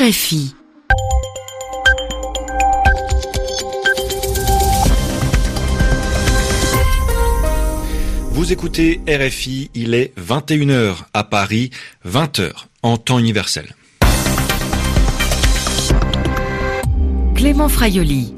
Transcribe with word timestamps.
RFI. 0.00 0.54
Vous 8.30 8.52
écoutez 8.52 9.00
RFI, 9.08 9.70
il 9.74 9.94
est 9.94 10.12
21h 10.16 10.98
à 11.12 11.24
Paris, 11.24 11.70
20h 12.06 12.52
en 12.84 12.96
temps 12.96 13.18
universel. 13.18 13.74
Clément 17.34 17.68
Fraioli. 17.68 18.34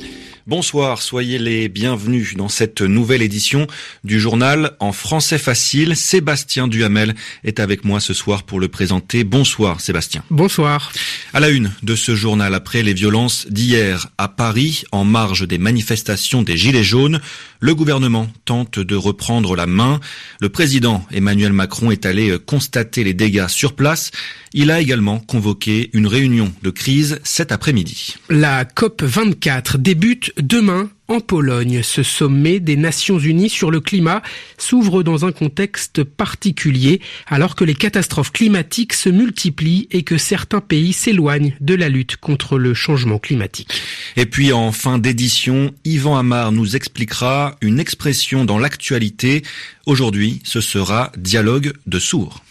Bonsoir, 0.50 1.00
soyez 1.00 1.38
les 1.38 1.68
bienvenus 1.68 2.34
dans 2.34 2.48
cette 2.48 2.82
nouvelle 2.82 3.22
édition 3.22 3.68
du 4.02 4.18
journal 4.18 4.72
en 4.80 4.90
français 4.90 5.38
facile. 5.38 5.94
Sébastien 5.94 6.66
Duhamel 6.66 7.14
est 7.44 7.60
avec 7.60 7.84
moi 7.84 8.00
ce 8.00 8.14
soir 8.14 8.42
pour 8.42 8.58
le 8.58 8.66
présenter. 8.66 9.22
Bonsoir 9.22 9.80
Sébastien. 9.80 10.24
Bonsoir. 10.28 10.90
À 11.32 11.38
la 11.38 11.50
une 11.50 11.70
de 11.84 11.94
ce 11.94 12.16
journal 12.16 12.52
après 12.52 12.82
les 12.82 12.94
violences 12.94 13.46
d'hier 13.48 14.08
à 14.18 14.26
Paris 14.26 14.82
en 14.90 15.04
marge 15.04 15.46
des 15.46 15.58
manifestations 15.58 16.42
des 16.42 16.56
Gilets 16.56 16.82
jaunes, 16.82 17.20
le 17.60 17.74
gouvernement 17.76 18.26
tente 18.44 18.80
de 18.80 18.96
reprendre 18.96 19.54
la 19.54 19.66
main. 19.66 20.00
Le 20.40 20.48
président 20.48 21.06
Emmanuel 21.12 21.52
Macron 21.52 21.92
est 21.92 22.06
allé 22.06 22.36
constater 22.44 23.04
les 23.04 23.14
dégâts 23.14 23.46
sur 23.46 23.74
place. 23.76 24.10
Il 24.52 24.72
a 24.72 24.80
également 24.80 25.20
convoqué 25.20 25.90
une 25.92 26.08
réunion 26.08 26.52
de 26.62 26.70
crise 26.70 27.20
cet 27.22 27.52
après-midi. 27.52 28.16
La 28.28 28.64
COP 28.64 29.04
24 29.04 29.78
débute 29.78 30.32
demain 30.42 30.90
en 31.08 31.20
Pologne. 31.20 31.82
Ce 31.82 32.02
sommet 32.02 32.60
des 32.60 32.76
Nations 32.76 33.18
Unies 33.18 33.48
sur 33.48 33.70
le 33.70 33.80
climat 33.80 34.22
s'ouvre 34.58 35.02
dans 35.02 35.24
un 35.24 35.32
contexte 35.32 36.04
particulier 36.04 37.00
alors 37.26 37.56
que 37.56 37.64
les 37.64 37.74
catastrophes 37.74 38.32
climatiques 38.32 38.92
se 38.92 39.08
multiplient 39.08 39.88
et 39.90 40.02
que 40.02 40.18
certains 40.18 40.60
pays 40.60 40.92
s'éloignent 40.92 41.54
de 41.60 41.74
la 41.74 41.88
lutte 41.88 42.16
contre 42.16 42.58
le 42.58 42.74
changement 42.74 43.18
climatique. 43.18 43.82
Et 44.16 44.26
puis 44.26 44.52
en 44.52 44.72
fin 44.72 44.98
d'édition, 44.98 45.72
Yvan 45.84 46.16
Amar 46.16 46.52
nous 46.52 46.76
expliquera 46.76 47.56
une 47.60 47.80
expression 47.80 48.44
dans 48.44 48.58
l'actualité. 48.58 49.42
Aujourd'hui, 49.86 50.40
ce 50.44 50.60
sera 50.60 51.12
dialogue 51.16 51.72
de 51.86 51.98
sourds. 51.98 52.42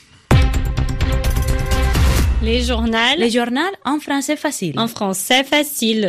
Les 2.42 2.64
journaux. 2.64 2.98
Les 3.18 3.30
journaux 3.30 3.62
en 3.84 4.00
français 4.00 4.38
facile. 4.38 4.80
En 4.80 4.88
français 4.88 5.44
facile. 5.44 6.08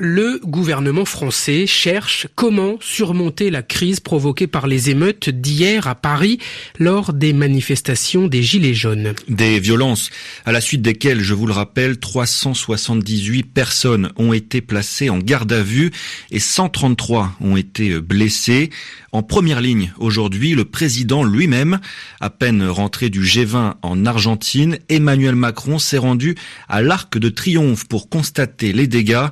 Le 0.00 0.38
gouvernement 0.44 1.04
français 1.04 1.66
cherche 1.66 2.28
comment 2.36 2.76
surmonter 2.80 3.50
la 3.50 3.62
crise 3.62 3.98
provoquée 3.98 4.46
par 4.46 4.68
les 4.68 4.90
émeutes 4.90 5.28
d'hier 5.28 5.88
à 5.88 5.96
Paris 5.96 6.38
lors 6.78 7.12
des 7.12 7.32
manifestations 7.32 8.28
des 8.28 8.44
Gilets 8.44 8.74
jaunes. 8.74 9.14
Des 9.28 9.58
violences 9.58 10.10
à 10.44 10.52
la 10.52 10.60
suite 10.60 10.82
desquelles, 10.82 11.20
je 11.20 11.34
vous 11.34 11.48
le 11.48 11.52
rappelle, 11.52 11.98
378 11.98 13.42
personnes 13.42 14.12
ont 14.16 14.32
été 14.32 14.60
placées 14.60 15.10
en 15.10 15.18
garde 15.18 15.52
à 15.52 15.62
vue 15.64 15.90
et 16.30 16.38
133 16.38 17.34
ont 17.40 17.56
été 17.56 17.98
blessées. 18.00 18.70
En 19.10 19.22
première 19.24 19.60
ligne 19.60 19.92
aujourd'hui, 19.98 20.54
le 20.54 20.64
président 20.64 21.24
lui-même, 21.24 21.80
à 22.20 22.30
peine 22.30 22.62
rentré 22.62 23.08
du 23.08 23.22
G20 23.22 23.74
en 23.82 24.06
Argentine, 24.06 24.78
Emmanuel 24.90 25.34
Macron 25.34 25.80
s'est 25.80 25.98
rendu 25.98 26.36
à 26.68 26.82
l'Arc 26.82 27.18
de 27.18 27.30
Triomphe 27.30 27.88
pour 27.88 28.08
constater 28.08 28.72
les 28.72 28.86
dégâts. 28.86 29.26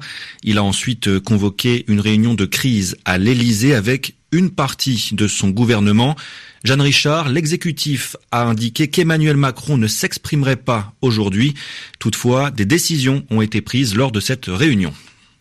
A 0.59 0.63
ensuite 0.63 1.19
convoqué 1.21 1.85
une 1.89 2.01
réunion 2.01 2.35
de 2.35 2.45
crise 2.45 2.97
à 3.05 3.19
l'Élysée 3.19 3.75
avec 3.75 4.15
une 4.33 4.51
partie 4.51 5.11
de 5.13 5.29
son 5.29 5.51
gouvernement. 5.51 6.17
Jeanne 6.65 6.81
Richard, 6.81 7.29
l'exécutif 7.29 8.17
a 8.33 8.45
indiqué 8.45 8.89
qu'Emmanuel 8.89 9.37
Macron 9.37 9.77
ne 9.77 9.87
s'exprimerait 9.87 10.57
pas 10.57 10.95
aujourd'hui. 11.01 11.55
Toutefois, 11.99 12.51
des 12.51 12.65
décisions 12.65 13.25
ont 13.31 13.41
été 13.41 13.61
prises 13.61 13.95
lors 13.95 14.13
de 14.13 14.21
cette 14.21 14.47
réunion. 14.47 14.93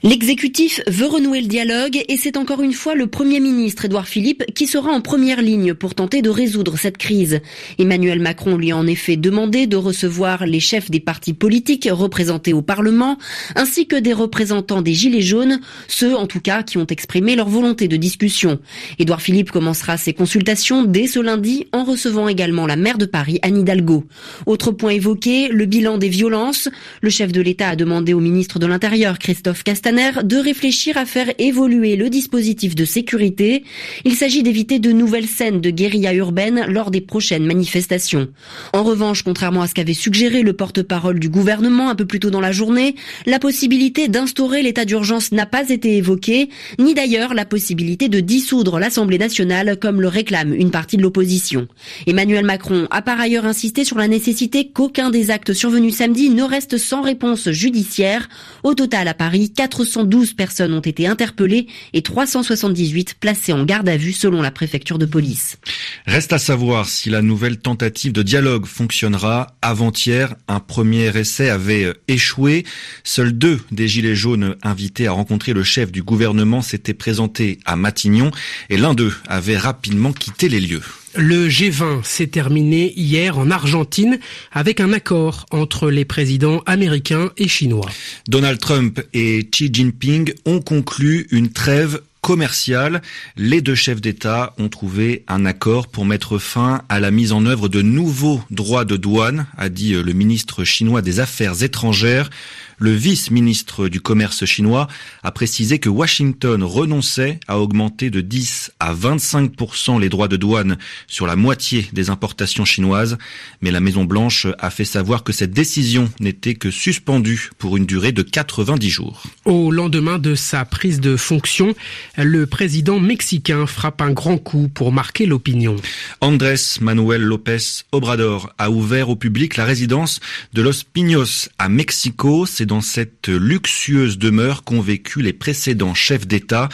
L'exécutif 0.06 0.81
veut 0.86 1.08
renouer 1.08 1.42
le 1.42 1.48
dialogue 1.48 2.00
et 2.08 2.17
c'est 2.17 2.38
encore 2.38 2.61
une 2.61 2.73
fois 2.73 2.94
le 2.94 3.08
Premier 3.08 3.39
ministre 3.39 3.86
Édouard 3.86 4.08
Philippe 4.08 4.43
qui 4.54 4.67
sera 4.67 4.92
en 4.92 5.02
première 5.02 5.42
ligne 5.42 5.73
pour 5.73 5.95
tenter 5.95 6.21
de 6.21 6.30
résoudre 6.30 6.77
cette 6.77 6.99
crise. 6.99 7.42
Emmanuel 7.80 8.20
Macron 8.20 8.55
lui 8.55 8.71
a 8.71 8.77
en 8.77 8.86
effet 8.86 9.17
demandé 9.17 9.66
de 9.66 9.77
recevoir 9.77 10.45
les 10.45 10.60
chefs 10.60 10.92
des 10.92 10.99
partis 10.99 11.33
politiques 11.33 11.89
représentés 11.92 12.54
au 12.54 12.61
Parlement 12.61 13.17
ainsi 13.55 13.88
que 13.88 13.95
des 13.95 14.14
représentants 14.14 14.83
des 14.83 14.93
Gilets 14.93 15.23
jaunes, 15.23 15.60
ceux 15.88 16.16
en 16.16 16.27
tout 16.27 16.39
cas 16.39 16.61
qui 16.61 16.77
ont 16.77 16.86
exprimé 16.86 17.36
leur 17.36 17.49
volonté 17.49 17.87
de 17.87 17.98
discussion. 17.98 18.60
Édouard 18.99 19.23
Philippe 19.23 19.49
commencera 19.49 19.98
ses 19.98 20.14
consultations 20.14 20.83
dès 20.83 21.08
ce 21.08 21.20
lundi 21.20 21.66
en 21.72 21.83
recevant 21.83 22.27
également 22.27 22.67
la 22.67 22.76
maire 22.76 22.99
de 22.99 23.08
Paris, 23.08 23.39
Anne 23.42 23.58
Hidalgo. 23.58 24.04
Autre 24.45 24.70
point 24.70 24.92
évoqué, 24.92 25.48
le 25.48 25.66
bilan 25.66 25.98
des 25.98 26.10
violences. 26.10 26.70
Le 27.02 27.10
chef 27.10 27.32
de 27.32 27.42
l'État 27.42 27.70
a 27.70 27.76
demandé 27.76 28.14
au 28.14 28.20
ministre 28.20 28.60
de 28.60 28.67
l'Intérieur, 28.67 29.17
Christophe 29.17 29.64
Castaner, 29.64 29.95
de 29.95 30.38
réfléchir 30.38 30.98
à 30.98 31.06
faire 31.06 31.32
évoluer 31.39 31.95
le 31.95 32.10
dispositif 32.10 32.76
de 32.76 32.83
sécurité. 32.83 33.64
Il 34.04 34.16
s'agit 34.16 34.44
d'éviter 34.44 34.80
de 34.80 34.92
nouvelles 34.92 35.28
scènes 35.28 35.61
de 35.61 35.70
guérilla 35.70 36.14
urbaine 36.14 36.66
lors 36.67 36.92
des 36.92 37.00
prochaines 37.00 37.45
manifestations. 37.45 38.28
En 38.73 38.84
revanche, 38.84 39.23
contrairement 39.23 39.61
à 39.61 39.67
ce 39.67 39.73
qu'avait 39.73 39.94
suggéré 39.94 40.42
le 40.42 40.54
porte-parole 40.54 41.20
du 41.20 41.30
gouvernement 41.30 41.89
un 41.89 41.95
peu 41.95 42.05
plus 42.05 42.20
tôt 42.20 42.30
dans 42.30 42.42
la 42.42 42.52
journée, 42.52 42.95
la 43.26 43.39
possibilité 43.39 44.10
d'instaurer 44.10 44.61
l'état 44.61 44.84
d'urgence 44.84 45.32
n'a 45.32 45.45
pas 45.45 45.70
été 45.70 45.95
évoquée, 45.95 46.50
ni 46.78 46.94
d'ailleurs 46.94 47.34
la 47.34 47.45
possibilité 47.45 48.10
de 48.10 48.20
dissoudre 48.20 48.80
l'Assemblée 48.80 49.17
nationale 49.17 49.78
comme 49.80 50.02
le 50.02 50.10
réclame 50.10 50.54
une 50.54 50.72
partie 50.72 50.98
de 50.98 51.04
l'opposition. 51.04 51.67
Emmanuel 52.05 52.45
Macron 52.45 52.88
a 52.92 53.02
par 53.02 53.20
ailleurs 53.20 53.45
insisté 53.45 53.86
sur 53.86 53.98
la 53.98 54.10
nécessité 54.10 54.67
qu'aucun 54.67 55.10
des 55.10 55.32
actes 55.32 55.54
survenus 55.54 55.95
samedi 55.95 56.30
ne 56.30 56.44
reste 56.44 56.78
sans 56.78 57.02
réponse 57.02 57.50
judiciaire. 57.52 58.28
Au 58.64 58.73
total, 58.73 59.08
à 59.08 59.14
Paris, 59.14 59.52
412 59.86 60.34
personnes 60.34 60.73
ont 60.73 60.80
été 60.80 61.08
interpellées 61.08 61.68
et 61.94 62.02
378 62.02 63.16
placées 63.20 63.54
en 63.54 63.64
garde 63.64 63.88
à 63.88 63.98
vue 63.98 64.14
selon 64.14 64.42
la 64.42 64.52
préfecture 64.52 64.98
de 64.98 65.06
police. 65.06 65.58
Reste 66.06 66.34
à 66.34 66.40
savoir 66.40 66.90
si 66.90 67.10
la 67.10 67.22
nouvelle 67.22 67.58
tentative 67.58 68.12
de 68.12 68.23
dialogue 68.23 68.66
fonctionnera. 68.66 69.56
Avant-hier, 69.62 70.36
un 70.48 70.60
premier 70.60 71.16
essai 71.16 71.50
avait 71.50 71.94
échoué. 72.08 72.66
Seuls 73.04 73.32
deux 73.32 73.62
des 73.72 73.88
Gilets 73.88 74.16
jaunes 74.16 74.56
invités 74.64 75.08
à 75.08 75.12
rencontrer 75.12 75.54
le 75.54 75.64
chef 75.64 75.92
du 75.92 76.02
gouvernement 76.02 76.62
s'étaient 76.62 76.94
présentés 76.94 77.60
à 77.66 77.76
Matignon 77.76 78.32
et 78.70 78.78
l'un 78.78 78.94
d'eux 78.94 79.14
avait 79.28 79.58
rapidement 79.58 80.14
quitté 80.14 80.50
les 80.50 80.60
lieux. 80.60 80.82
Le 81.17 81.48
G20 81.48 82.03
s'est 82.03 82.27
terminé 82.27 82.93
hier 82.98 83.37
en 83.37 83.49
Argentine 83.49 84.20
avec 84.52 84.81
un 84.81 84.92
accord 84.92 85.45
entre 85.49 85.89
les 85.89 86.03
présidents 86.03 86.61
américains 86.65 87.31
et 87.37 87.48
chinois. 87.48 87.89
Donald 88.27 88.59
Trump 88.59 89.02
et 89.14 89.48
Xi 89.49 89.70
Jinping 89.71 90.33
ont 90.45 90.59
conclu 90.59 91.27
une 91.31 91.52
trêve 91.52 92.02
commerciale. 92.25 93.03
Les 93.37 93.61
deux 93.61 93.75
chefs 93.75 94.02
d'État 94.02 94.55
ont 94.58 94.67
trouvé 94.67 95.23
un 95.27 95.45
accord 95.45 95.87
pour 95.87 96.05
mettre 96.05 96.39
fin 96.39 96.81
à 96.89 96.99
la 96.99 97.11
mise 97.11 97.31
en 97.31 97.45
œuvre 97.45 97.69
de 97.69 97.83
nouveaux 97.83 98.41
droits 98.49 98.83
de 98.83 98.97
douane, 98.97 99.45
a 99.59 99.69
dit 99.69 99.93
le 99.93 100.11
ministre 100.11 100.63
chinois 100.63 101.03
des 101.03 101.19
Affaires 101.19 101.61
étrangères. 101.61 102.31
Le 102.77 102.91
vice-ministre 102.91 103.87
du 103.87 104.02
commerce 104.02 104.43
chinois 104.43 104.87
a 105.23 105.31
précisé 105.31 105.80
que 105.80 105.87
Washington 105.87 106.61
renonçait 106.61 107.39
à 107.47 107.59
augmenter 107.59 108.09
de 108.09 108.19
10 108.19 108.73
à 108.81 108.93
25% 108.93 110.02
les 110.02 110.09
droits 110.09 110.27
de 110.27 110.36
douane 110.36 110.77
sur 111.07 111.25
la 111.25 111.37
moitié 111.37 111.87
des 111.93 112.09
importations 112.09 112.65
chinoises, 112.65 113.17
mais 113.61 113.71
la 113.71 113.80
Maison-Blanche 113.80 114.47
a 114.59 114.69
fait 114.69 114.83
savoir 114.83 115.23
que 115.23 115.31
cette 115.31 115.52
décision 115.52 116.11
n'était 116.19 116.55
que 116.55 116.69
suspendue 116.69 117.49
pour 117.57 117.77
une 117.77 117.86
durée 117.86 118.11
de 118.11 118.23
90 118.23 118.89
jours. 118.89 119.23
Au 119.45 119.71
lendemain 119.71 120.19
de 120.19 120.36
sa 120.36 120.65
prise 120.65 120.99
de 120.99 121.15
fonction, 121.15 121.75
le 122.17 122.45
président 122.45 122.99
mexicain 122.99 123.65
frappe 123.65 124.02
un 124.02 124.11
grand 124.11 124.37
coup 124.37 124.67
pour 124.67 124.92
marquer 124.92 125.26
l'opinion. 125.26 125.76
Andrés 126.21 126.55
Manuel 126.81 127.21
López 127.21 127.83
Obrador 127.92 128.53
a 128.57 128.69
ouvert 128.69 129.09
au 129.09 129.15
public 129.15 129.57
la 129.57 129.65
résidence 129.65 130.19
de 130.54 130.62
Los 130.62 130.83
Pinos 130.92 131.50
à 131.57 131.69
Mexico. 131.69 132.45
C'est 132.45 132.66
dans 132.66 132.81
cette 132.81 133.28
luxueuse 133.28 134.18
demeure 134.18 134.63
qu'ont 134.63 134.81
vécu 134.81 135.22
les 135.22 135.34
précédents 135.34 135.94
chefs 135.94 136.28
d'État. 136.28 136.69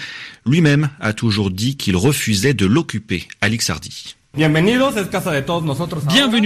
Lui-même 0.45 0.89
a 0.99 1.13
toujours 1.13 1.51
dit 1.51 1.77
qu'il 1.77 1.95
refusait 1.95 2.53
de 2.53 2.65
l'occuper. 2.65 3.27
Alix 3.41 3.69
Hardy. 3.69 4.15
Bienvenue 4.33 4.79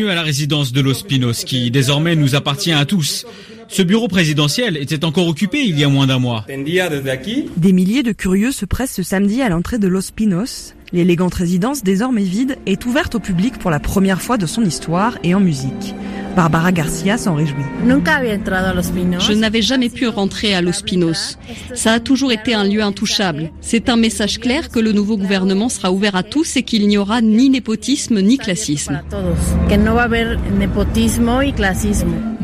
à 0.09 0.15
la 0.15 0.23
résidence 0.23 0.73
de 0.73 0.81
Los 0.81 1.03
Pinos 1.03 1.43
qui 1.45 1.69
désormais 1.69 2.15
nous 2.15 2.33
appartient 2.33 2.71
à 2.71 2.83
tous. 2.83 3.27
Ce 3.67 3.83
bureau 3.83 4.07
présidentiel 4.07 4.75
était 4.75 5.05
encore 5.05 5.27
occupé 5.27 5.61
il 5.61 5.79
y 5.79 5.83
a 5.83 5.87
moins 5.87 6.07
d'un 6.07 6.17
mois. 6.17 6.47
Des 6.47 7.73
milliers 7.73 8.01
de 8.01 8.11
curieux 8.11 8.51
se 8.51 8.65
pressent 8.65 8.95
ce 8.95 9.03
samedi 9.03 9.43
à 9.43 9.49
l'entrée 9.49 9.77
de 9.77 9.87
Los 9.87 10.11
Pinos. 10.15 10.73
L'élégante 10.93 11.35
résidence, 11.35 11.83
désormais 11.83 12.23
vide, 12.23 12.57
est 12.65 12.87
ouverte 12.87 13.13
au 13.13 13.19
public 13.19 13.59
pour 13.59 13.69
la 13.69 13.79
première 13.79 14.21
fois 14.21 14.37
de 14.37 14.47
son 14.47 14.63
histoire 14.63 15.19
et 15.23 15.35
en 15.35 15.39
musique. 15.39 15.93
Barbara 16.35 16.71
Garcia 16.71 17.17
s'en 17.17 17.35
réjouit. 17.35 17.63
Je 19.19 19.33
n'avais 19.33 19.61
jamais 19.61 19.89
pu 19.89 20.07
rentrer 20.07 20.53
à 20.53 20.61
Los 20.61 20.83
Pinos. 20.83 21.37
Ça 21.73 21.93
a 21.93 21.99
toujours 21.99 22.31
été 22.31 22.53
un 22.53 22.63
lieu 22.63 22.81
intouchable. 22.81 23.51
C'est 23.61 23.89
un 23.89 23.95
message 23.95 24.39
clair 24.39 24.69
que 24.69 24.79
le 24.79 24.91
nouveau 24.91 25.17
gouvernement 25.17 25.69
sera 25.69 25.91
ouvert 25.91 26.15
à 26.15 26.23
tous 26.23 26.57
et 26.57 26.63
qu'il 26.63 26.87
n'y 26.87 26.97
aura 26.97 27.21
ni 27.21 27.49
népotisme 27.49 28.19
ni 28.21 28.37
classisme. 28.37 29.01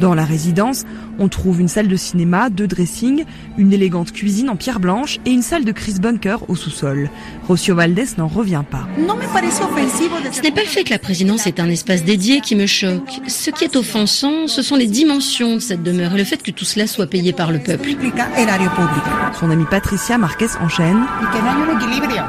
Dans 0.02 0.16
la 0.16 0.26
résidence, 0.26 0.84
on 1.20 1.28
trouve 1.28 1.62
une 1.62 1.68
salle 1.68 1.88
de 1.88 1.96
cinéma, 1.96 2.50
deux 2.50 2.66
dressings, 2.66 3.24
une 3.60 3.72
élégante 3.72 4.12
cuisine 4.12 4.50
en 4.50 4.56
pierre 4.56 4.80
blanche 4.80 5.20
et 5.28 5.30
une 5.30 5.44
salle 5.44 5.64
de 5.64 5.72
Chris 5.72 5.98
Bunker 6.02 6.50
au 6.50 6.56
sous-sol. 6.56 7.12
Rocio 7.48 7.76
Valdés 7.76 8.08
n'en 8.18 8.28
revient 8.28 8.64
pas. 8.68 8.88
Ce 8.98 10.42
n'est 10.42 10.52
pas 10.52 10.62
le 10.62 10.68
fait 10.68 10.84
que 10.86 10.90
la 10.90 10.98
présidence 10.98 11.46
est 11.46 11.60
un 11.60 11.70
espace 11.70 12.04
dédié 12.04 12.42
qui 12.42 12.56
me 12.56 12.66
choque. 12.66 13.22
Ce 13.28 13.52
qui 13.52 13.64
est 13.64 13.76
offensant, 13.76 14.48
ce 14.48 14.64
sont 14.64 14.76
les 14.76 14.88
dimensions 14.88 15.56
de 15.56 15.60
cette 15.60 15.84
demeure 15.84 16.16
et 16.16 16.18
le 16.18 16.24
fait 16.24 16.42
que 16.42 16.50
tout 16.50 16.66
cela 16.66 16.88
soit 16.88 17.06
payé 17.06 17.32
par 17.32 17.52
le 17.52 17.60
peuple. 17.60 17.90
Son 19.40 19.52
amie 19.52 19.66
Patricia 19.70 20.18
Marquez 20.18 20.48
enchaîne. 20.62 21.06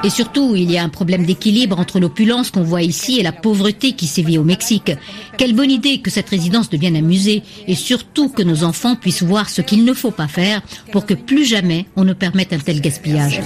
Et 0.05 0.11
surtout, 0.11 0.57
il 0.57 0.71
y 0.71 0.77
a 0.77 0.83
un 0.83 0.91
problème 0.91 1.25
d'équilibre 1.25 1.81
entre 1.81 2.01
l'opulence 2.01 2.51
qu'on 2.51 2.65
voit 2.65 2.83
ici 2.83 3.19
et 3.19 3.23
la 3.23 3.33
pauvreté 3.33 3.93
qui 3.93 4.07
sévit 4.07 4.37
au 4.37 4.45
Mexique. 4.45 4.93
Quelle 5.39 5.55
bonne 5.55 5.71
idée 5.71 6.01
que 6.01 6.11
cette 6.11 6.29
résidence 6.29 6.69
devienne 6.69 6.97
un 6.97 7.03
musée 7.03 7.43
et 7.67 7.75
surtout 7.75 8.29
que 8.29 8.43
nos 8.43 8.65
enfants 8.65 8.97
puissent 8.97 9.23
voir 9.23 9.49
ce 9.49 9.63
qu'il 9.63 9.85
ne 9.85 9.93
faut 9.93 10.11
pas 10.11 10.29
faire 10.29 10.63
pour 10.93 11.07
que 11.07 11.15
plus 11.15 11.45
jamais 11.45 11.87
on 11.97 12.05
ne 12.05 12.13
permette 12.13 12.53
un 12.53 12.59
tel 12.59 12.81
gaspillage. 12.81 13.41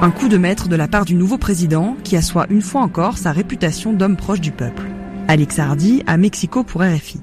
Un 0.00 0.10
coup 0.10 0.28
de 0.28 0.36
maître 0.36 0.68
de 0.68 0.76
la 0.76 0.88
part 0.88 1.04
du 1.04 1.14
nouveau 1.14 1.38
président 1.38 1.96
qui 2.04 2.16
assoit 2.16 2.46
une 2.50 2.62
fois 2.62 2.82
encore 2.82 3.18
sa 3.18 3.32
réputation 3.32 3.92
d'homme 3.92 4.16
proche 4.16 4.40
du 4.40 4.52
peuple. 4.52 4.84
Alex 5.28 5.58
Hardy 5.58 6.02
à 6.06 6.16
Mexico 6.16 6.64
pour 6.64 6.82
RFI. 6.82 7.20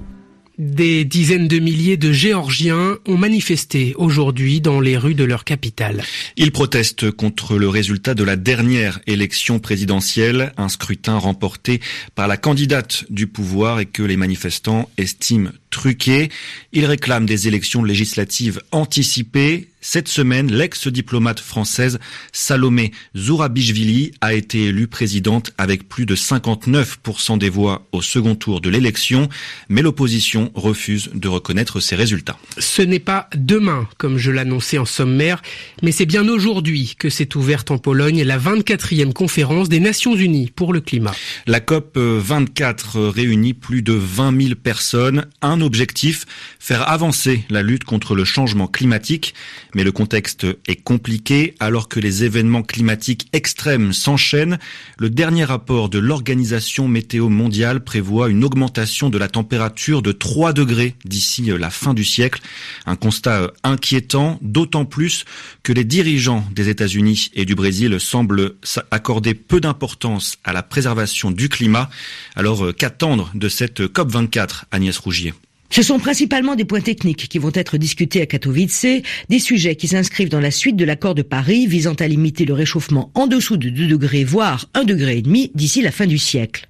Des 0.60 1.06
dizaines 1.06 1.48
de 1.48 1.58
milliers 1.58 1.96
de 1.96 2.12
Géorgiens 2.12 2.98
ont 3.06 3.16
manifesté 3.16 3.94
aujourd'hui 3.96 4.60
dans 4.60 4.78
les 4.78 4.98
rues 4.98 5.14
de 5.14 5.24
leur 5.24 5.44
capitale. 5.44 6.02
Ils 6.36 6.52
protestent 6.52 7.10
contre 7.10 7.56
le 7.56 7.66
résultat 7.66 8.12
de 8.12 8.24
la 8.24 8.36
dernière 8.36 9.00
élection 9.06 9.58
présidentielle, 9.58 10.52
un 10.58 10.68
scrutin 10.68 11.16
remporté 11.16 11.80
par 12.14 12.28
la 12.28 12.36
candidate 12.36 13.06
du 13.08 13.26
pouvoir 13.26 13.80
et 13.80 13.86
que 13.86 14.02
les 14.02 14.18
manifestants 14.18 14.90
estiment 14.98 15.48
truqué. 15.70 16.28
Ils 16.74 16.84
réclament 16.84 17.24
des 17.24 17.48
élections 17.48 17.82
législatives 17.82 18.60
anticipées 18.70 19.68
cette 19.80 20.08
semaine, 20.08 20.52
l'ex-diplomate 20.52 21.40
française 21.40 21.98
Salomé 22.32 22.92
Zourabichvili 23.16 24.12
a 24.20 24.34
été 24.34 24.64
élue 24.66 24.88
présidente 24.88 25.52
avec 25.56 25.88
plus 25.88 26.04
de 26.04 26.14
59% 26.14 27.38
des 27.38 27.48
voix 27.48 27.88
au 27.92 28.02
second 28.02 28.34
tour 28.34 28.60
de 28.60 28.68
l'élection, 28.68 29.28
mais 29.68 29.80
l'opposition 29.80 30.50
refuse 30.54 31.10
de 31.14 31.28
reconnaître 31.28 31.80
ces 31.80 31.96
résultats. 31.96 32.38
Ce 32.58 32.82
n'est 32.82 32.98
pas 32.98 33.28
demain, 33.34 33.88
comme 33.96 34.18
je 34.18 34.30
l'annonçais 34.30 34.76
en 34.76 34.84
sommaire, 34.84 35.40
mais 35.82 35.92
c'est 35.92 36.06
bien 36.06 36.28
aujourd'hui 36.28 36.94
que 36.98 37.08
s'est 37.08 37.36
ouverte 37.36 37.70
en 37.70 37.78
Pologne 37.78 38.22
la 38.22 38.38
24e 38.38 39.12
conférence 39.12 39.70
des 39.70 39.80
Nations 39.80 40.14
Unies 40.14 40.52
pour 40.54 40.72
le 40.72 40.80
climat. 40.80 41.14
La 41.46 41.60
COP 41.60 41.96
24 41.96 43.08
réunit 43.08 43.54
plus 43.54 43.82
de 43.82 43.94
20 43.94 44.42
000 44.42 44.54
personnes. 44.56 45.26
Un 45.40 45.60
objectif, 45.62 46.26
faire 46.58 46.88
avancer 46.88 47.44
la 47.48 47.62
lutte 47.62 47.84
contre 47.84 48.14
le 48.14 48.24
changement 48.24 48.66
climatique. 48.66 49.34
Mais 49.74 49.84
le 49.84 49.92
contexte 49.92 50.46
est 50.66 50.82
compliqué 50.82 51.54
alors 51.60 51.88
que 51.88 52.00
les 52.00 52.24
événements 52.24 52.62
climatiques 52.62 53.28
extrêmes 53.32 53.92
s'enchaînent. 53.92 54.58
Le 54.98 55.10
dernier 55.10 55.44
rapport 55.44 55.88
de 55.88 55.98
l'Organisation 55.98 56.88
météo 56.88 57.28
mondiale 57.28 57.84
prévoit 57.84 58.28
une 58.28 58.44
augmentation 58.44 59.10
de 59.10 59.18
la 59.18 59.28
température 59.28 60.02
de 60.02 60.12
3 60.12 60.52
degrés 60.52 60.94
d'ici 61.04 61.50
la 61.58 61.70
fin 61.70 61.94
du 61.94 62.04
siècle. 62.04 62.40
Un 62.86 62.96
constat 62.96 63.52
inquiétant, 63.62 64.38
d'autant 64.42 64.84
plus 64.84 65.24
que 65.62 65.72
les 65.72 65.84
dirigeants 65.84 66.44
des 66.52 66.68
États-Unis 66.68 67.30
et 67.34 67.44
du 67.44 67.54
Brésil 67.54 67.98
semblent 68.00 68.54
accorder 68.90 69.34
peu 69.34 69.60
d'importance 69.60 70.36
à 70.44 70.52
la 70.52 70.62
préservation 70.62 71.30
du 71.30 71.48
climat. 71.48 71.90
Alors 72.34 72.74
qu'attendre 72.76 73.30
de 73.34 73.48
cette 73.48 73.80
COP24, 73.80 74.64
Agnès 74.70 74.96
Rougier? 74.98 75.34
Ce 75.70 75.82
sont 75.82 75.98
principalement 75.98 76.56
des 76.56 76.64
points 76.64 76.80
techniques 76.80 77.28
qui 77.28 77.38
vont 77.38 77.52
être 77.54 77.78
discutés 77.78 78.20
à 78.20 78.26
Katowice, 78.26 78.86
des 79.28 79.38
sujets 79.38 79.76
qui 79.76 79.88
s'inscrivent 79.88 80.28
dans 80.28 80.40
la 80.40 80.50
suite 80.50 80.76
de 80.76 80.84
l'accord 80.84 81.14
de 81.14 81.22
Paris 81.22 81.66
visant 81.68 81.94
à 81.94 82.08
limiter 82.08 82.44
le 82.44 82.54
réchauffement 82.54 83.10
en 83.14 83.28
dessous 83.28 83.56
de 83.56 83.68
2 83.68 83.86
degrés, 83.86 84.24
voire 84.24 84.68
1 84.74 84.84
degré 84.84 85.18
et 85.18 85.22
demi 85.22 85.52
d'ici 85.54 85.80
la 85.80 85.92
fin 85.92 86.06
du 86.06 86.18
siècle. 86.18 86.66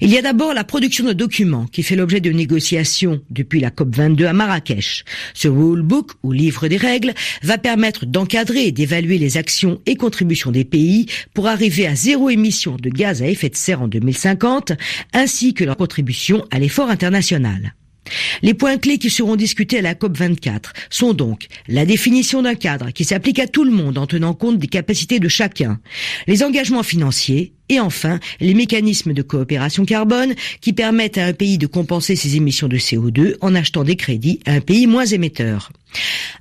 Il 0.00 0.10
y 0.10 0.18
a 0.18 0.22
d'abord 0.22 0.52
la 0.52 0.62
production 0.62 1.06
de 1.06 1.14
documents 1.14 1.64
qui 1.66 1.82
fait 1.82 1.96
l'objet 1.96 2.20
de 2.20 2.30
négociations 2.30 3.22
depuis 3.30 3.60
la 3.60 3.70
COP22 3.70 4.26
à 4.26 4.32
Marrakech. 4.34 5.04
Ce 5.32 5.48
rulebook, 5.48 6.12
ou 6.22 6.32
livre 6.32 6.68
des 6.68 6.76
règles, 6.76 7.14
va 7.42 7.56
permettre 7.56 8.04
d'encadrer 8.04 8.66
et 8.66 8.72
d'évaluer 8.72 9.16
les 9.16 9.38
actions 9.38 9.80
et 9.86 9.96
contributions 9.96 10.52
des 10.52 10.64
pays 10.64 11.06
pour 11.32 11.48
arriver 11.48 11.86
à 11.86 11.94
zéro 11.94 12.28
émission 12.28 12.76
de 12.76 12.90
gaz 12.90 13.22
à 13.22 13.26
effet 13.26 13.48
de 13.48 13.56
serre 13.56 13.80
en 13.80 13.88
2050, 13.88 14.72
ainsi 15.14 15.54
que 15.54 15.64
leur 15.64 15.76
contribution 15.76 16.44
à 16.50 16.58
l'effort 16.58 16.90
international. 16.90 17.74
Les 18.42 18.54
points 18.54 18.78
clés 18.78 18.98
qui 18.98 19.10
seront 19.10 19.36
discutés 19.36 19.78
à 19.78 19.82
la 19.82 19.94
COP24 19.94 20.72
sont 20.90 21.14
donc 21.14 21.46
la 21.68 21.86
définition 21.86 22.42
d'un 22.42 22.54
cadre 22.54 22.90
qui 22.90 23.04
s'applique 23.04 23.38
à 23.38 23.46
tout 23.46 23.64
le 23.64 23.70
monde 23.70 23.98
en 23.98 24.06
tenant 24.06 24.34
compte 24.34 24.58
des 24.58 24.66
capacités 24.66 25.20
de 25.20 25.28
chacun, 25.28 25.80
les 26.26 26.42
engagements 26.42 26.82
financiers 26.82 27.52
et 27.68 27.80
enfin 27.80 28.18
les 28.40 28.54
mécanismes 28.54 29.12
de 29.12 29.22
coopération 29.22 29.84
carbone 29.84 30.34
qui 30.60 30.72
permettent 30.72 31.18
à 31.18 31.26
un 31.26 31.32
pays 31.32 31.58
de 31.58 31.66
compenser 31.66 32.16
ses 32.16 32.36
émissions 32.36 32.68
de 32.68 32.76
CO2 32.76 33.36
en 33.40 33.54
achetant 33.54 33.84
des 33.84 33.96
crédits 33.96 34.40
à 34.46 34.52
un 34.52 34.60
pays 34.60 34.86
moins 34.86 35.06
émetteur. 35.06 35.70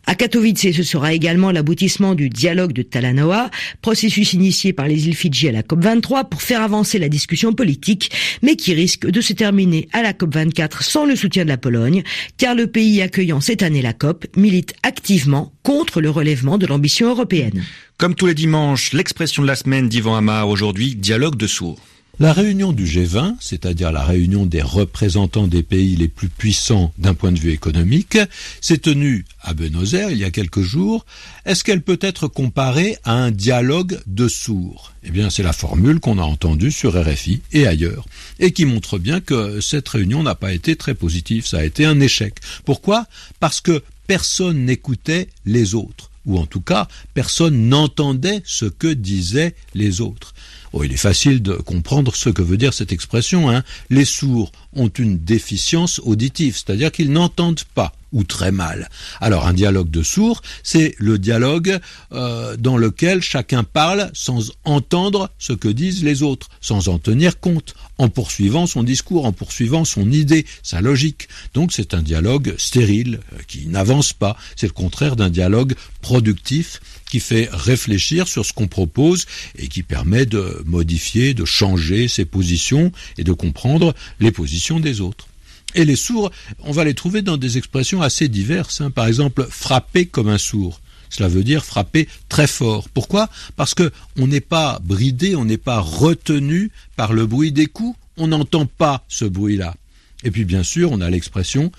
À 0.05 0.15
Katowice, 0.15 0.71
ce 0.71 0.83
sera 0.83 1.13
également 1.13 1.51
l'aboutissement 1.51 2.15
du 2.15 2.29
dialogue 2.29 2.71
de 2.71 2.81
Talanoa, 2.81 3.49
processus 3.81 4.33
initié 4.33 4.71
par 4.71 4.88
les 4.88 5.07
îles 5.07 5.15
Fidji 5.15 5.49
à 5.49 5.51
la 5.51 5.63
COP23 5.63 6.29
pour 6.29 6.41
faire 6.41 6.61
avancer 6.61 6.97
la 6.97 7.09
discussion 7.09 7.53
politique, 7.53 8.11
mais 8.41 8.55
qui 8.55 8.73
risque 8.73 9.05
de 9.05 9.21
se 9.21 9.33
terminer 9.33 9.89
à 9.91 10.01
la 10.01 10.13
COP24 10.13 10.81
sans 10.81 11.05
le 11.05 11.15
soutien 11.15 11.44
de 11.44 11.49
la 11.49 11.57
Pologne, 11.57 12.03
car 12.38 12.55
le 12.55 12.67
pays 12.67 13.01
accueillant 13.01 13.41
cette 13.41 13.63
année 13.63 13.81
la 13.81 13.94
COP 13.94 14.25
milite 14.38 14.73
activement 14.83 15.51
contre 15.63 15.99
le 15.99 16.09
relèvement 16.09 16.57
de 16.57 16.67
l'ambition 16.67 17.09
européenne. 17.09 17.63
Comme 17.97 18.15
tous 18.15 18.27
les 18.27 18.35
dimanches, 18.35 18.94
l'expression 18.94 19.41
de 19.41 19.47
la 19.47 19.55
semaine 19.55 19.89
d'Ivan 19.89 20.15
Amar 20.15 20.47
aujourd'hui, 20.47 20.95
dialogue 20.95 21.35
de 21.35 21.47
sourds. 21.47 21.79
La 22.19 22.33
réunion 22.33 22.71
du 22.73 22.85
G20, 22.85 23.35
c'est-à-dire 23.39 23.91
la 23.91 24.03
réunion 24.03 24.47
des 24.47 24.63
représentants 24.63 25.45
des 25.45 25.61
pays 25.61 25.95
les 25.95 26.07
plus 26.07 26.29
puissants 26.29 26.91
d'un 26.97 27.13
point 27.13 27.31
de 27.31 27.37
vue 27.37 27.51
économique, 27.51 28.17
s'est 28.59 28.79
tenue 28.79 29.23
à 29.39 29.53
Buenos 29.53 29.93
Aires 29.93 30.09
il 30.09 30.17
y 30.17 30.23
a 30.23 30.31
quelques 30.31 30.61
jours. 30.61 31.05
Est-ce 31.45 31.63
qu'elle 31.63 31.83
peut 31.83 31.99
être 32.01 32.27
comparée 32.27 32.97
à 33.03 33.13
un 33.13 33.29
dialogue 33.29 34.01
de 34.07 34.27
sourds? 34.27 34.93
Eh 35.03 35.11
bien, 35.11 35.29
c'est 35.29 35.43
la 35.43 35.53
formule 35.53 35.99
qu'on 35.99 36.17
a 36.17 36.23
entendue 36.23 36.71
sur 36.71 36.99
RFI 36.99 37.41
et 37.53 37.67
ailleurs, 37.67 38.07
et 38.39 38.51
qui 38.51 38.65
montre 38.65 38.97
bien 38.97 39.19
que 39.19 39.61
cette 39.61 39.87
réunion 39.87 40.23
n'a 40.23 40.33
pas 40.33 40.53
été 40.53 40.75
très 40.75 40.95
positive, 40.95 41.45
ça 41.45 41.59
a 41.59 41.65
été 41.65 41.85
un 41.85 41.99
échec. 41.99 42.39
Pourquoi? 42.65 43.06
Parce 43.39 43.61
que 43.61 43.83
personne 44.07 44.65
n'écoutait 44.65 45.30
les 45.45 45.75
autres 45.75 46.09
ou 46.27 46.37
en 46.37 46.45
tout 46.45 46.61
cas, 46.61 46.87
personne 47.13 47.69
n'entendait 47.69 48.42
ce 48.44 48.65
que 48.65 48.94
disaient 48.94 49.56
les 49.73 50.01
autres. 50.01 50.35
Oh, 50.74 50.83
il 50.83 50.92
est 50.92 50.97
facile 50.97 51.42
de 51.42 51.54
comprendre 51.54 52.16
ce 52.16 52.30
que 52.30 52.42
veut 52.42 52.57
dire 52.57 52.74
cette 52.74 52.92
expression. 52.92 53.50
Hein. 53.50 53.64
Les 53.90 54.06
sourds 54.06 54.52
ont 54.74 54.90
une 54.90 55.18
déficience 55.18 56.00
auditive, 56.00 56.56
c'est-à-dire 56.56 56.92
qu'ils 56.92 57.12
n'entendent 57.12 57.64
pas 57.74 57.94
ou 58.14 58.24
très 58.24 58.52
mal. 58.52 58.90
Alors 59.19 59.47
un 59.47 59.54
dialogue 59.54 59.90
de 59.90 60.02
sourds, 60.02 60.42
c'est 60.64 60.95
le 60.97 61.19
dialogue 61.19 61.80
euh, 62.14 62.56
dans 62.57 62.78
lequel 62.78 63.21
chacun 63.21 63.64
parle 63.64 64.09
sans 64.14 64.54
entendre 64.64 65.30
ce 65.40 65.54
que 65.54 65.68
disent 65.68 66.04
les 66.04 66.24
autres, 66.24 66.50
sans 66.62 66.88
en 66.88 67.00
tenir 67.00 67.40
compte, 67.40 67.76
en 67.97 68.09
poursuivant 68.09 68.66
son 68.66 68.83
discours, 68.83 69.26
en 69.26 69.33
poursuivant 69.33 69.83
son 69.83 70.09
idée, 70.12 70.45
sa 70.64 70.81
logique. 70.81 71.28
Donc 71.54 71.74
c'est 71.74 71.94
un 71.94 72.02
dialogue 72.02 72.56
stérile, 72.57 73.19
euh, 73.33 73.40
qui 73.47 73.68
n'avance 73.68 74.14
pas. 74.14 74.38
C'est 74.56 74.68
le 74.68 74.74
contraire 74.74 75.16
d'un 75.16 75.30
dialogue 75.30 75.76
productif 76.02 76.80
qui 77.09 77.19
fait 77.19 77.49
réfléchir 77.52 78.28
sur 78.28 78.45
ce 78.45 78.54
qu'on 78.54 78.68
propose 78.68 79.26
et 79.57 79.68
qui 79.68 79.83
permet 79.83 80.26
de 80.26 80.61
modifier, 80.66 81.33
de 81.33 81.45
changer 81.45 82.07
ses 82.07 82.26
positions 82.26 82.92
et 83.18 83.23
de 83.23 83.33
comprendre 83.33 83.95
les 84.19 84.31
positions 84.31 84.80
des 84.80 85.02
autres. 85.02 85.28
Et 85.76 85.85
les 85.85 85.95
sourds, 85.95 86.31
on 86.59 86.71
va 86.71 86.83
les 86.83 86.94
trouver 86.94 87.21
dans 87.21 87.37
des 87.37 87.57
expressions 87.57 88.02
assez 88.02 88.28
diverses. 88.28 88.81
Hein. 88.81 88.92
Par 88.92 89.07
exemple, 89.07 89.47
frapper 89.49 90.06
comme 90.06 90.30
un 90.30 90.37
sourd. 90.37 90.81
Cela 91.09 91.30
veut 91.30 91.44
dire 91.44 91.64
frapper 91.64 92.07
très 92.30 92.47
fort. 92.47 92.90
Pourquoi? 92.90 93.30
Parce 93.56 93.73
que 93.73 93.92
on 94.18 94.28
n'est 94.28 94.42
pas 94.42 94.80
bridé, 94.83 95.35
on 95.35 95.45
n'est 95.45 95.57
pas 95.57 95.80
retenu 95.80 96.71
par 96.95 97.14
le 97.14 97.26
bruit 97.26 97.52
des 97.52 97.68
coups. 97.68 97.97
On 98.18 98.28
n'entend 98.28 98.66
pas 98.66 99.06
ce 99.07 99.26
bruit-là. 99.26 99.76
Et 100.23 100.31
puis 100.31 100.45
bien 100.45 100.64
sûr, 100.64 100.92
on 100.92 101.02
a 101.02 101.09
l'expression 101.09 101.71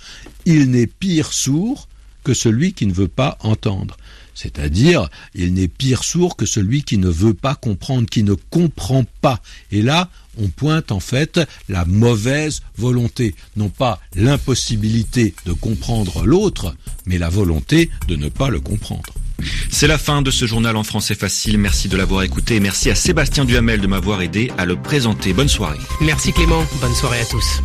il 0.47 0.70
n'est 0.70 0.87
pire 0.87 1.32
sourd 1.32 1.88
que 2.25 2.35
celui 2.35 2.73
qui 2.73 2.87
ne 2.87 2.92
veut 2.92 3.08
pas 3.08 3.37
entendre. 3.40 3.97
C'est-à-dire, 4.40 5.09
il 5.35 5.52
n'est 5.54 5.66
pire 5.66 6.04
sourd 6.04 6.37
que 6.37 6.47
celui 6.47 6.85
qui 6.85 6.97
ne 6.97 7.09
veut 7.09 7.35
pas 7.35 7.57
comprendre, 7.57 8.09
qui 8.09 8.23
ne 8.23 8.35
comprend 8.35 9.04
pas. 9.21 9.40
Et 9.73 9.83
là, 9.83 10.11
on 10.40 10.47
pointe 10.47 10.92
en 10.92 11.00
fait 11.00 11.40
la 11.68 11.85
mauvaise 11.85 12.62
volonté, 12.76 13.35
non 13.57 13.68
pas 13.68 14.00
l'impossibilité 14.14 15.35
de 15.45 15.52
comprendre 15.52 16.25
l'autre, 16.25 16.76
mais 17.04 17.18
la 17.18 17.28
volonté 17.28 17.90
de 18.07 18.14
ne 18.14 18.28
pas 18.28 18.49
le 18.49 18.61
comprendre. 18.61 19.12
C'est 19.71 19.88
la 19.88 19.99
fin 19.99 20.23
de 20.23 20.30
ce 20.30 20.47
journal 20.47 20.76
en 20.76 20.85
français 20.85 21.16
facile. 21.16 21.59
Merci 21.59 21.88
de 21.88 21.97
l'avoir 21.97 22.23
écouté 22.23 22.57
et 22.57 22.61
merci 22.61 22.90
à 22.90 22.95
Sébastien 22.95 23.45
Duhamel 23.45 23.80
de 23.80 23.88
m'avoir 23.88 24.23
aidé 24.23 24.52
à 24.57 24.66
le 24.66 24.76
présenter. 24.76 25.33
Bonne 25.33 25.49
soirée. 25.49 25.78
Merci 26.00 26.33
Clément. 26.33 26.64
Bonne 26.80 26.95
soirée 26.95 27.21
à 27.21 27.25
tous. 27.25 27.61